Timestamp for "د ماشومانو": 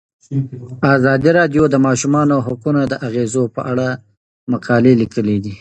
1.73-2.35